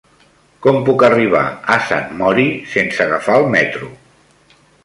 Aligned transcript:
Com 0.65 0.77
puc 0.87 1.05
arribar 1.07 1.43
a 1.75 1.77
Sant 1.91 2.17
Mori 2.23 2.49
sense 2.75 3.07
agafar 3.09 3.39
el 3.43 3.49
metro? 3.59 3.93